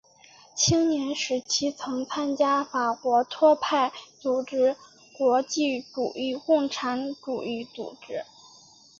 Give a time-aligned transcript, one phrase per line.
[0.55, 4.75] 青年时期曾经参加法国托派组织
[5.15, 8.23] 国际主义共产主义组织。